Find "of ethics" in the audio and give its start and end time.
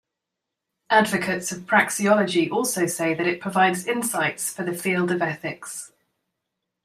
5.11-5.91